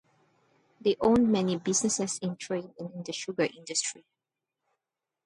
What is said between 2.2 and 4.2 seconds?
in trade and in the sugar industry.